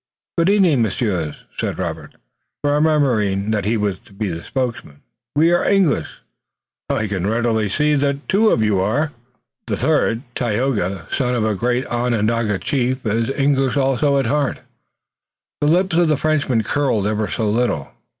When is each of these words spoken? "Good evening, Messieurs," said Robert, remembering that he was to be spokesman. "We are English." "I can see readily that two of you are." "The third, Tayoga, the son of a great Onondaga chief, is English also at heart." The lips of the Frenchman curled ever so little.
"Good 0.39 0.49
evening, 0.49 0.81
Messieurs," 0.81 1.35
said 1.59 1.77
Robert, 1.77 2.13
remembering 2.63 3.51
that 3.51 3.65
he 3.65 3.77
was 3.77 3.99
to 3.99 4.13
be 4.13 4.41
spokesman. 4.41 5.03
"We 5.35 5.51
are 5.51 5.63
English." 5.63 6.21
"I 6.89 7.05
can 7.05 7.21
see 7.23 7.29
readily 7.29 7.67
that 7.97 8.27
two 8.27 8.49
of 8.49 8.63
you 8.63 8.79
are." 8.79 9.11
"The 9.67 9.77
third, 9.77 10.23
Tayoga, 10.33 11.05
the 11.11 11.15
son 11.15 11.35
of 11.35 11.45
a 11.45 11.53
great 11.53 11.85
Onondaga 11.85 12.57
chief, 12.57 13.05
is 13.05 13.29
English 13.29 13.77
also 13.77 14.17
at 14.17 14.25
heart." 14.25 14.61
The 15.61 15.67
lips 15.67 15.95
of 15.95 16.07
the 16.07 16.17
Frenchman 16.17 16.63
curled 16.63 17.05
ever 17.05 17.27
so 17.29 17.47
little. 17.47 17.91